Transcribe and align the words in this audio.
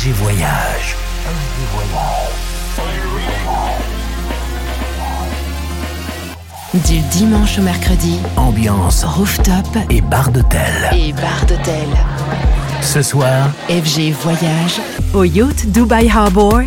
FG 0.00 0.12
Voyage. 0.12 0.96
Du 6.72 7.00
dimanche 7.10 7.58
au 7.58 7.62
mercredi, 7.62 8.18
Ambiance 8.38 9.04
rooftop 9.04 9.66
et 9.90 10.00
bar 10.00 10.30
d'hôtel. 10.30 10.88
et 10.94 11.12
bar 11.12 11.44
d'hôtel. 11.46 11.88
Ce 12.80 13.02
soir, 13.02 13.50
FG 13.68 14.12
Voyage 14.22 14.80
au 15.12 15.24
yacht 15.24 15.66
Dubai 15.66 16.08
Harbour 16.08 16.62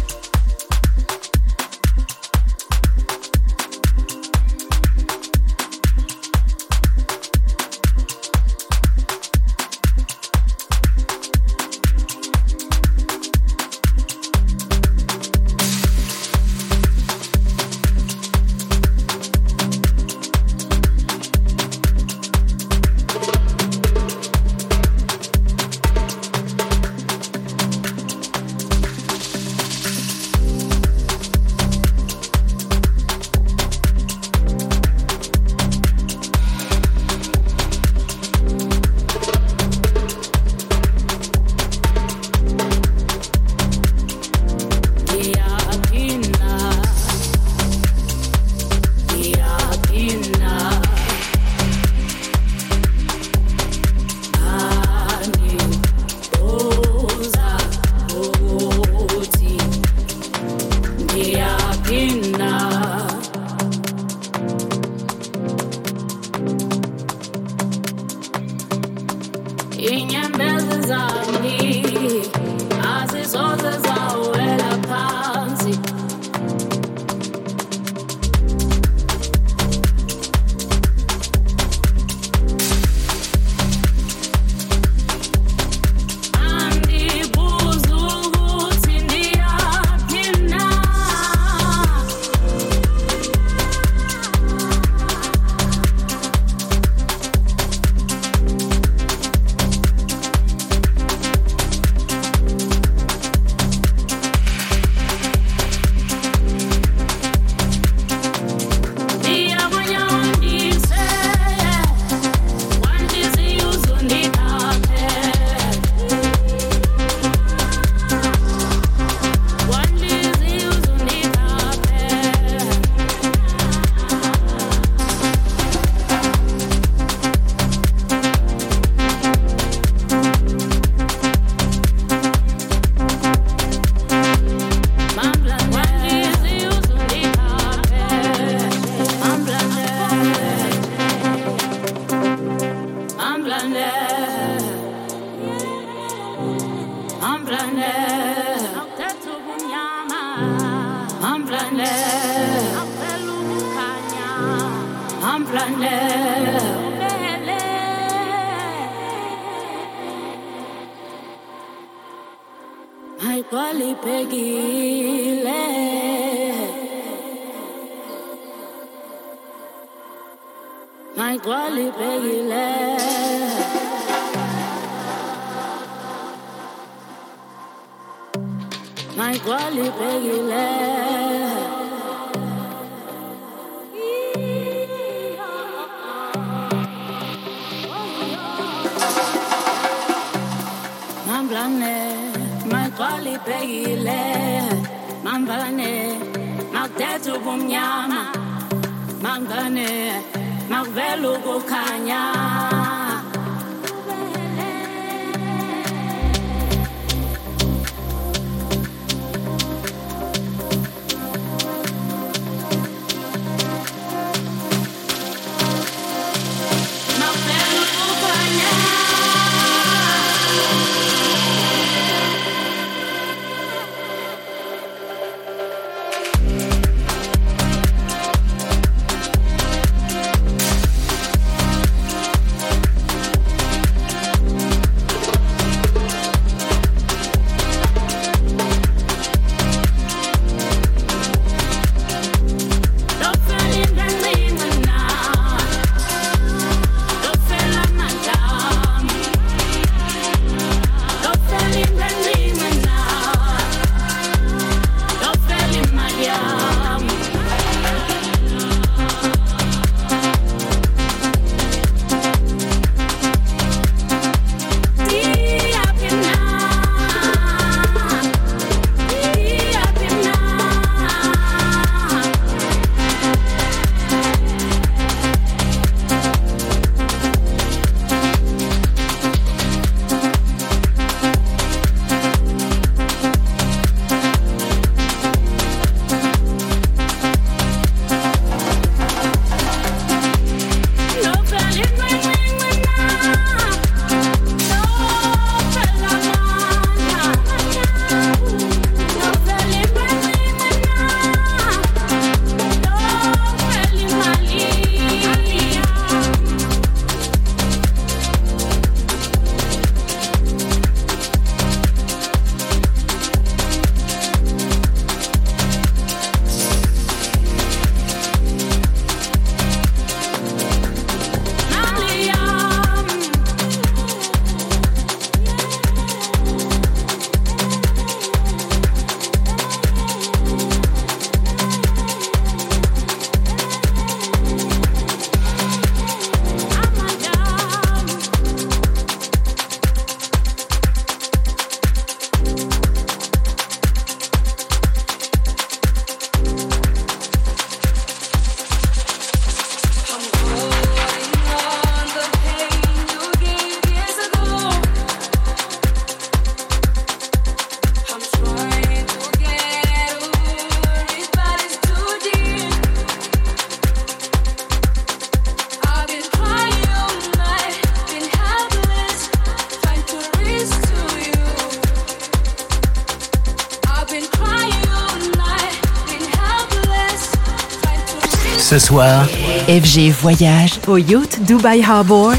Ce 378.73 378.79
soir, 378.79 379.27
FG 379.67 380.09
Voyage 380.19 380.79
au 380.87 380.97
yacht 380.97 381.39
Dubai 381.45 381.83
Harbor 381.87 382.33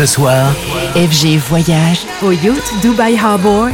Ce 0.00 0.06
soir, 0.06 0.50
FG 0.94 1.36
Voyage 1.36 2.06
au 2.22 2.32
yacht 2.32 2.72
Dubai 2.80 3.18
Harbor. 3.22 3.68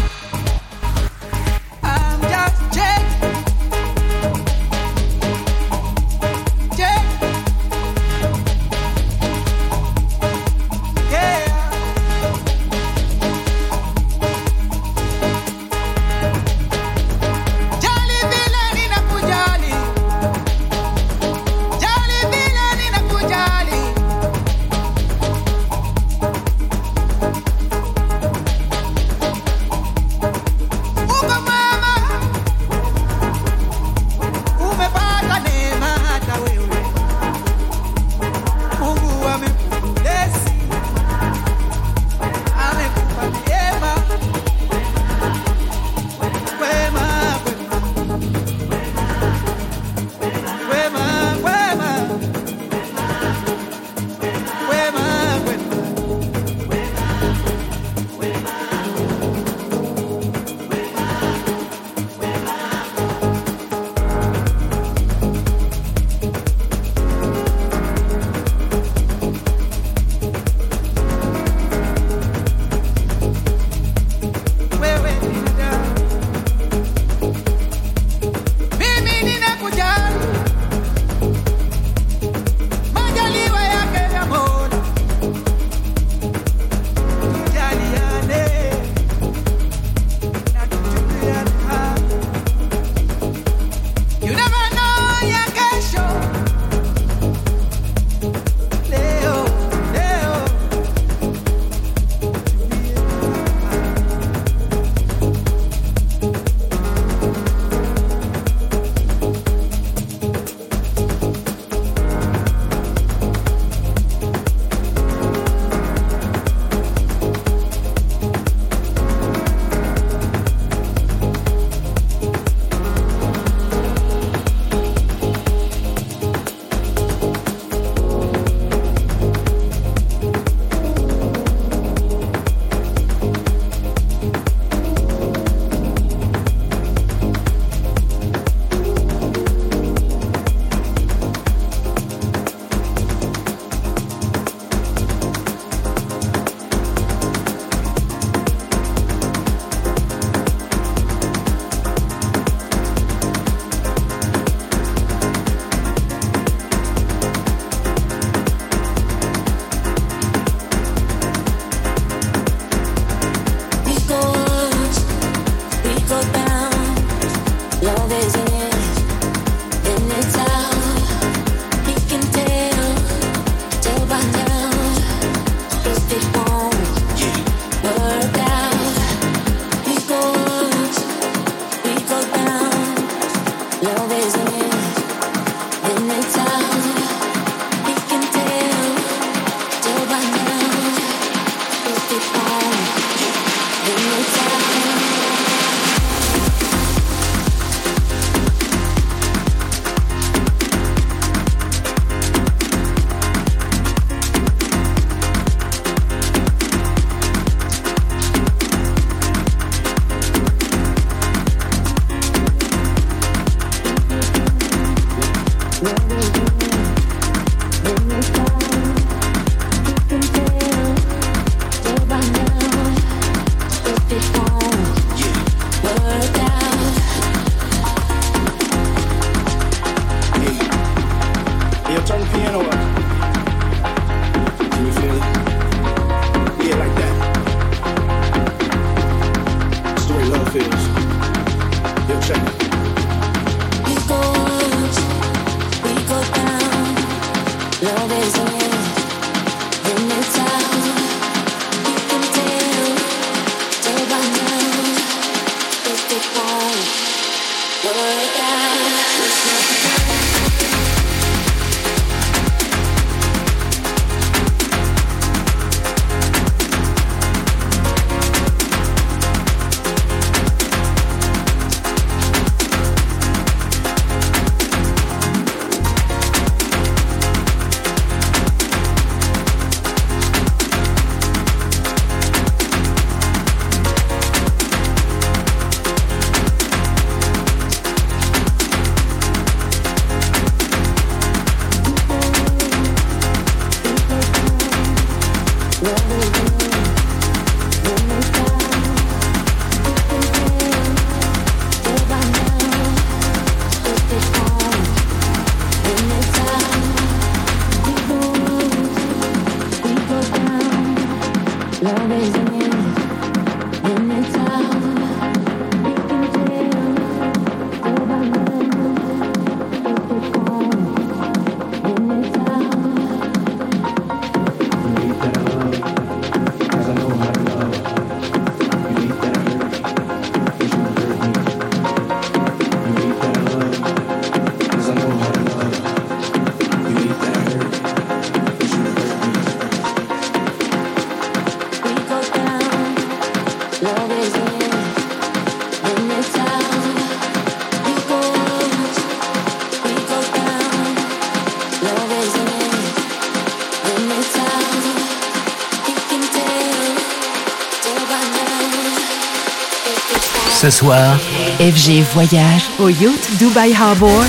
Ce 360.66 360.70
soir, 360.72 361.16
FG 361.60 362.02
Voyage 362.12 362.68
au 362.80 362.88
yacht 362.88 363.38
Dubai 363.38 363.72
Harbor 363.72 364.24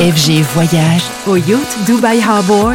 FG 0.00 0.40
Voyage 0.54 1.02
au 1.26 1.36
yacht 1.36 1.76
Dubai 1.86 2.20
Harbor 2.26 2.72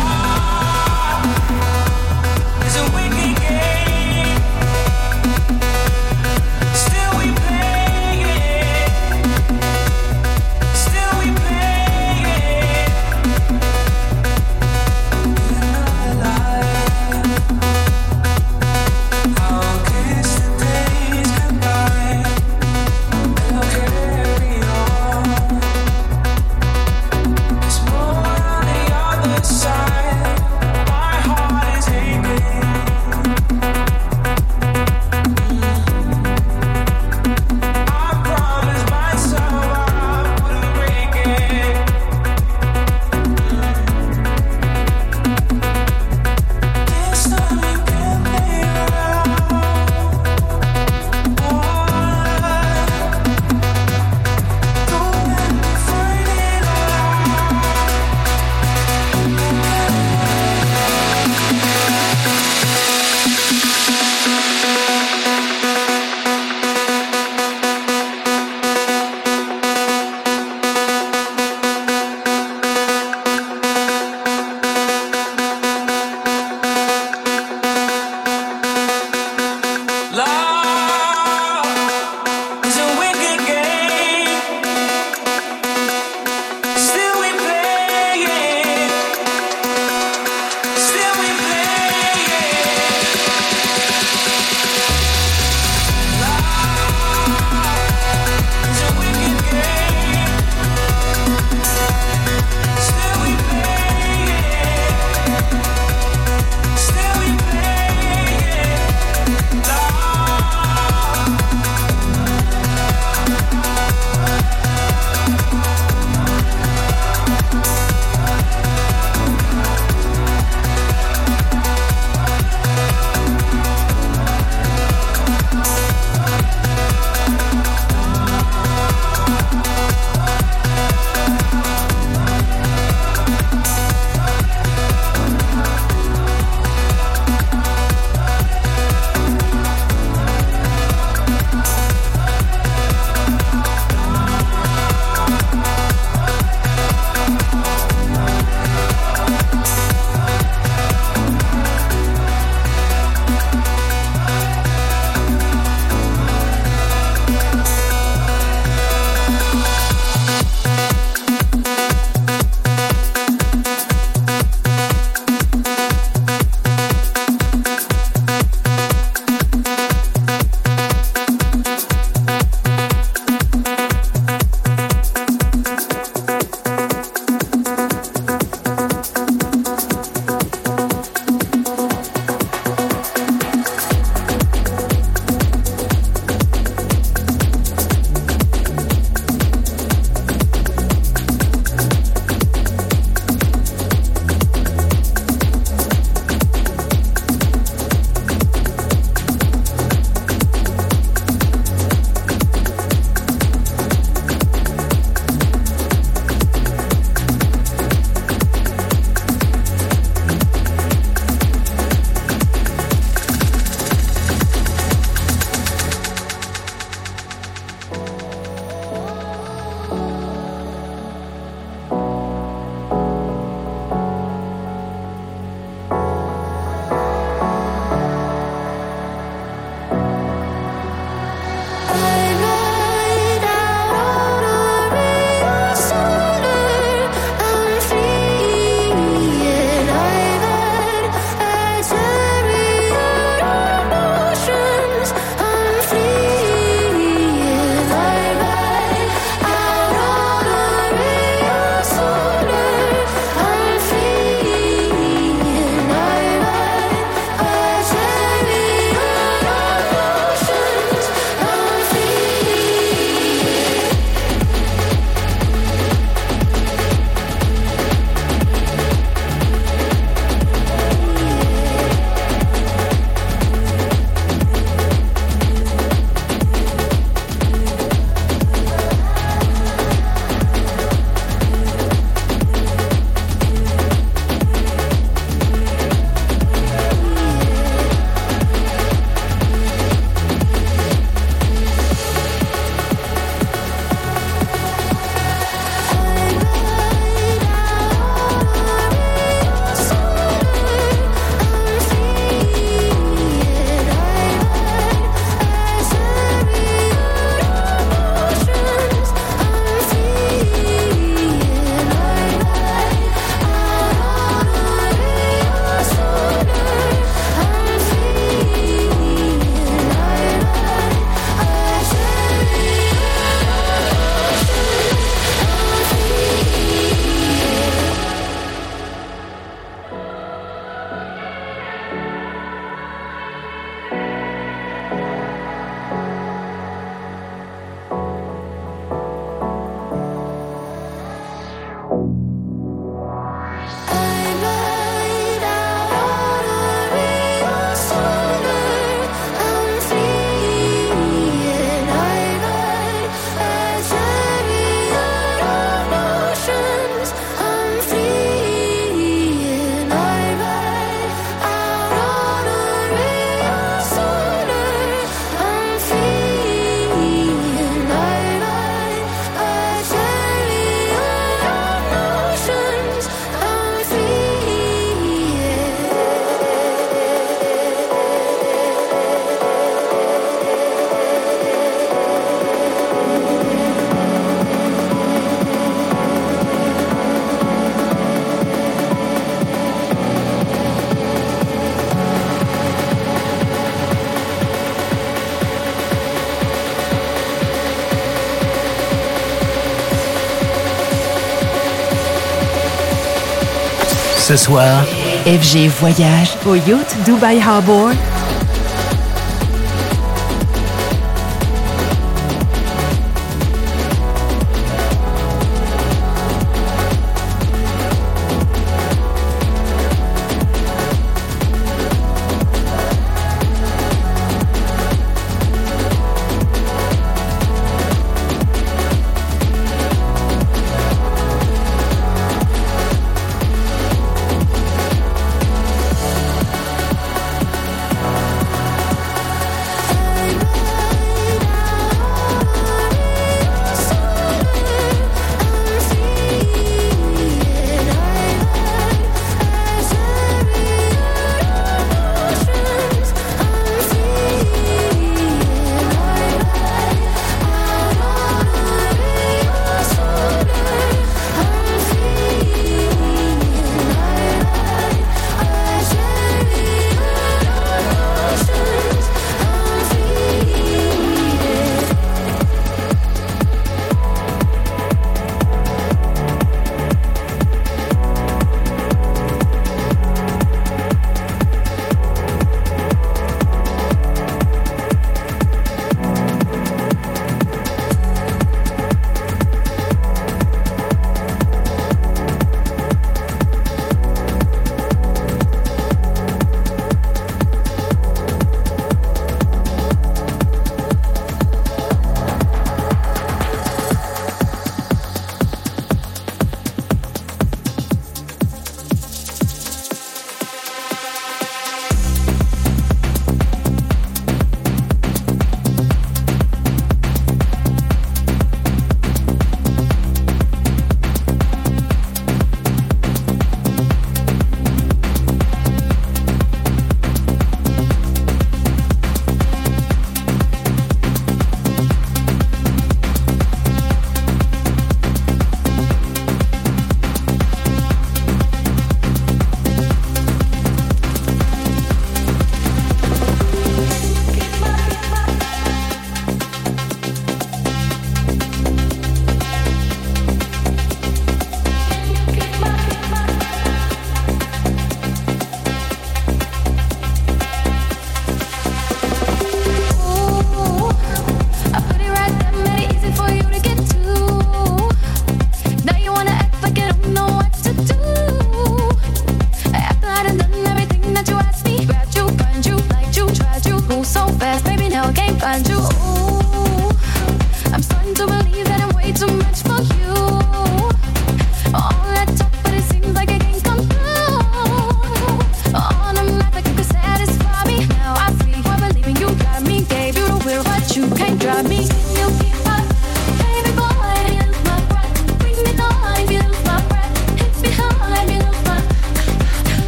Soir, 404.37 404.83
FG 405.25 405.67
Voyage 405.67 406.37
au 406.45 406.55
yacht 406.55 406.95
Dubai 407.05 407.39
Harbor. 407.39 407.91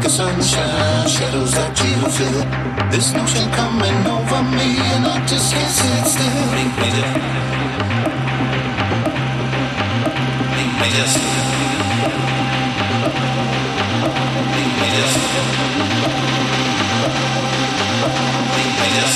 like 0.00 0.08
a 0.08 0.10
sunshine, 0.10 1.08
shadows 1.08 1.52
that 1.52 1.78
you 1.78 2.08
feel. 2.16 2.44
This 2.90 3.12
notion 3.12 3.50
coming 3.52 4.06
over 4.06 4.42
me, 4.56 4.78
and 4.80 5.04
I 5.04 5.26
just 5.26 5.52
can't 5.52 5.70
sit 5.70 6.06
still. 6.06 6.48
Bring 6.52 6.72
me 6.80 6.88
there. 6.96 7.14
Bring 10.54 10.72
me 10.80 10.88
this. 10.96 11.12
Bring 14.52 14.70
me 14.80 14.88
this. 14.96 15.12
Bring 18.54 18.72
me 18.80 18.88
this. 18.96 19.14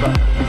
Bring. 0.00 0.39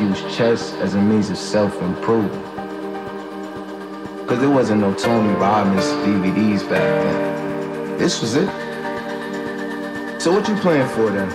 Used 0.00 0.28
chess 0.34 0.72
as 0.74 0.94
a 0.94 1.00
means 1.00 1.30
of 1.30 1.36
self-improvement. 1.36 2.44
Cause 4.28 4.40
there 4.40 4.50
wasn't 4.50 4.80
no 4.80 4.94
Tony 4.94 5.32
Robbins 5.34 5.84
DVDs 6.04 6.68
back 6.68 6.80
then. 6.80 7.98
This 7.98 8.20
was 8.20 8.34
it. 8.36 8.48
So 10.20 10.32
what 10.32 10.48
you 10.48 10.56
playing 10.56 10.88
for 10.88 11.10
then? 11.10 11.28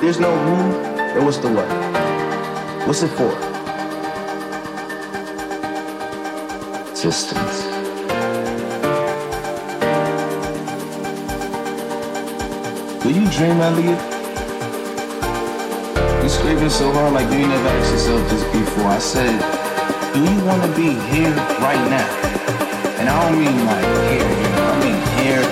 There's 0.00 0.20
no 0.20 0.30
who, 0.36 0.72
then 0.96 1.24
what's 1.24 1.38
the 1.38 1.48
what? 1.48 1.66
What's 2.86 3.02
it 3.02 3.08
for? 3.08 3.32
Existence. 6.90 7.62
Do 13.02 13.12
you 13.12 13.30
dream, 13.30 13.60
Elliot? 13.60 14.15
Scraping 16.28 16.70
so 16.70 16.92
hard 16.92 17.12
like 17.14 17.30
you 17.32 17.46
never 17.46 17.68
asked 17.68 17.92
yourself 17.92 18.30
this 18.30 18.42
before. 18.52 18.86
I 18.86 18.98
said, 18.98 19.40
do 20.12 20.20
you 20.20 20.44
want 20.44 20.62
to 20.62 20.68
be 20.76 20.94
here 21.10 21.32
right 21.62 21.84
now? 21.88 22.06
And 22.98 23.08
I 23.08 23.30
don't 23.30 23.38
mean 23.38 23.64
like 23.64 23.84
here, 24.10 24.28
you 24.28 24.48
know, 24.52 24.66
I 24.66 24.76
mean 24.84 24.98
here 25.22 25.42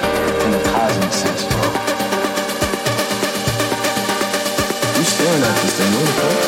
in 0.45 0.51
the 0.51 0.61
cosmic 0.71 1.13
sense, 1.13 1.45
bro. 1.47 1.63
You 4.99 5.05
staring 5.05 5.43
at 5.43 5.57
this 5.63 5.75
thing, 5.79 5.93
what 5.95 6.07
the 6.07 6.13
fuck? 6.21 6.44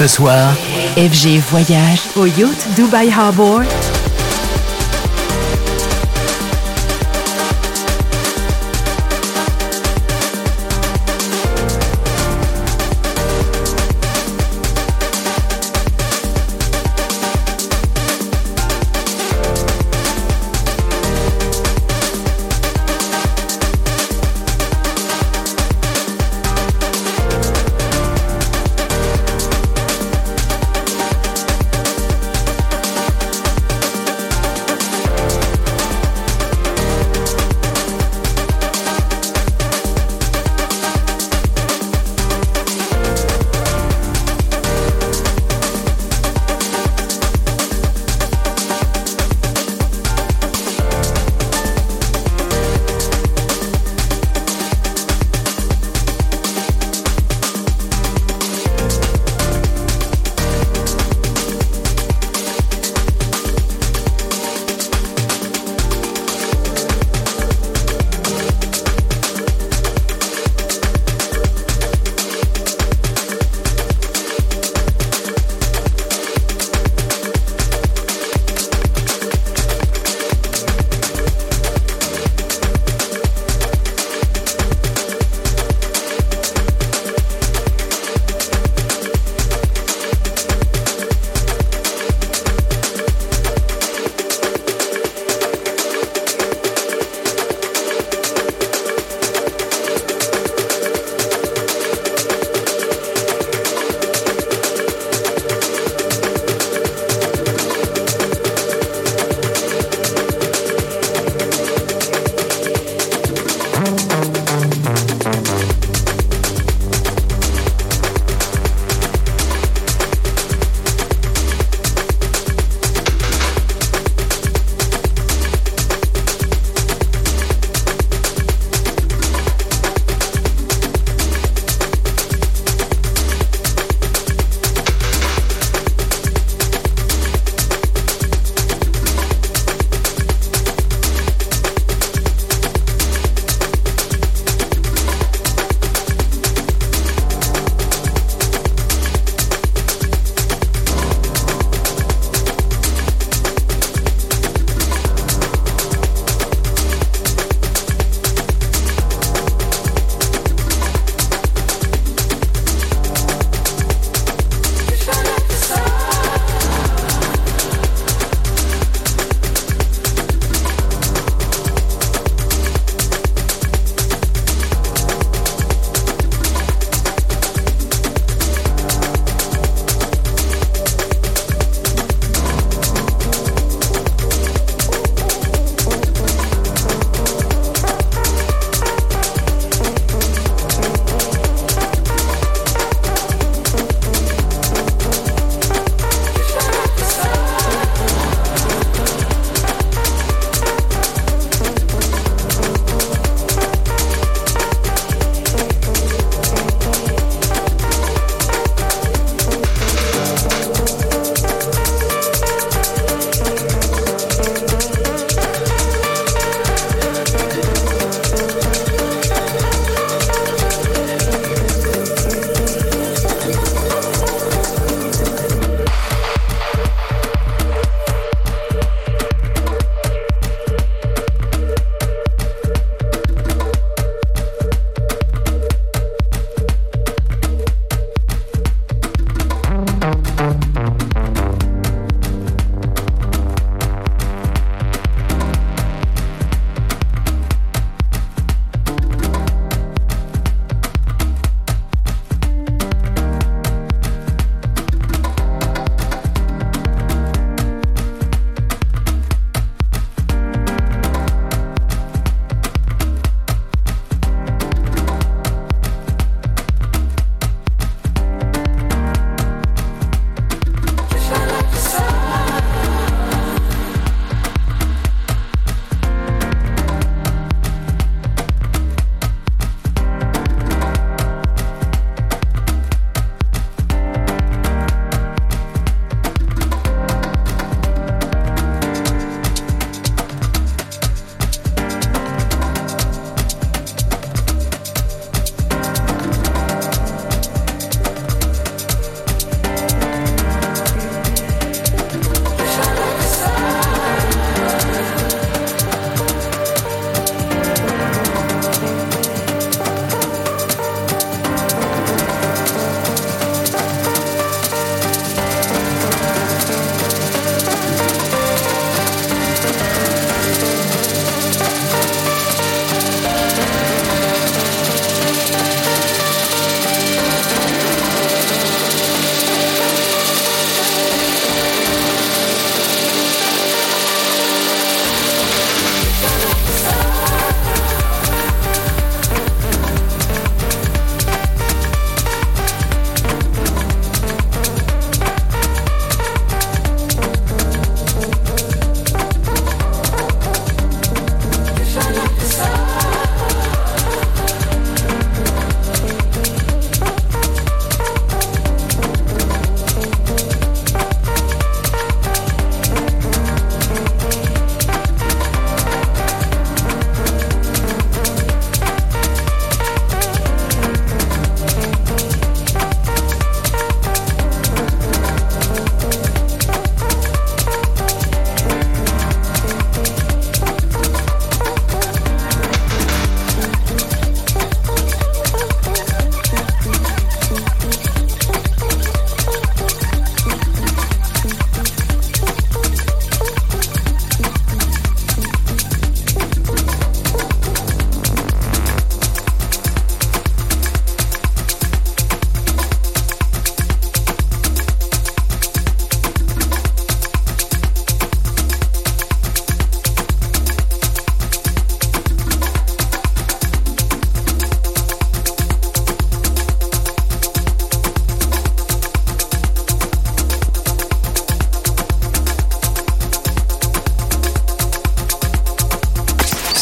Ce 0.00 0.06
soir, 0.06 0.54
FG 0.96 1.40
Voyage 1.50 2.08
au 2.16 2.24
yacht 2.24 2.66
Dubai 2.74 3.10
Harbor 3.10 3.60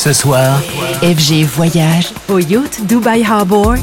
Ce 0.09 0.15
soir, 0.15 0.59
FG 1.03 1.45
Voyage 1.45 2.15
au 2.31 2.39
yacht 2.39 2.81
Dubai 2.87 3.23
Harbor 3.23 3.75